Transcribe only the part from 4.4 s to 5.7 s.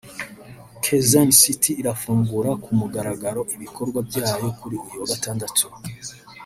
kuri uyu wa Gatatu